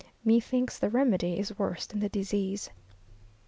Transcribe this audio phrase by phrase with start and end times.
[0.25, 2.71] Methinks the remedy is worse than the disease....